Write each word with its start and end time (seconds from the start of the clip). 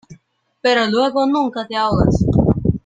pero 0.63 0.87
luego 0.89 1.27
nunca 1.27 1.67
te 1.67 1.75
ahogas. 1.75 2.25